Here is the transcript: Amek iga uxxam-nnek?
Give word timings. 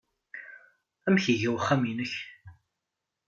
Amek 1.07 1.25
iga 1.33 1.49
uxxam-nnek? 1.57 2.13